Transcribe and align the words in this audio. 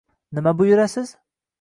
-Nima 0.37 0.53
buyurasiz? 0.63 1.17